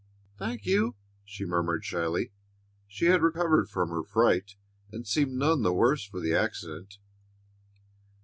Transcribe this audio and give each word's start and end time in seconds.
"Thank 0.39 0.65
you," 0.65 0.95
she 1.23 1.45
murmured 1.45 1.85
shyly. 1.85 2.31
She 2.87 3.05
had 3.05 3.21
recovered 3.21 3.69
from 3.69 3.91
her 3.91 4.01
fright, 4.01 4.55
and 4.91 5.05
seemed 5.07 5.33
none 5.35 5.61
the 5.61 5.73
worse 5.75 6.03
for 6.03 6.19
the 6.19 6.33
accident. 6.33 6.97